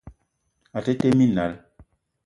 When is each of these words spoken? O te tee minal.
O 0.81 0.83
te 0.87 0.97
tee 1.03 1.15
minal. 1.21 1.57